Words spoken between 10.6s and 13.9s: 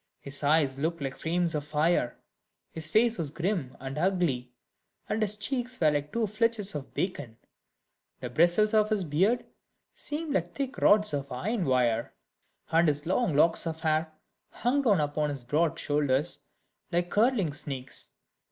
rods of iron wire; and his long locks of